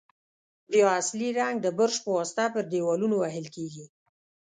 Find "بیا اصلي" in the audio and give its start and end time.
0.71-1.29